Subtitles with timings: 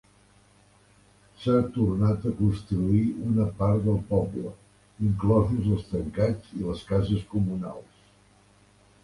[1.41, 3.01] S'ha tornat a construir
[3.33, 4.55] una part del poble,
[5.11, 8.03] inclosos els tancats i les cases comunals.